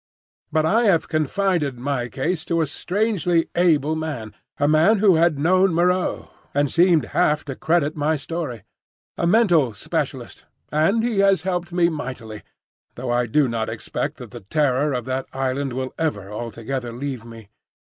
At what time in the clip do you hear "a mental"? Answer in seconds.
9.15-9.73